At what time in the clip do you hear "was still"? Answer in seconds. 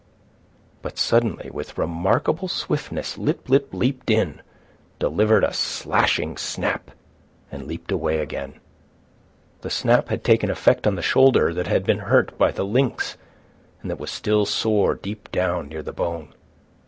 13.99-14.47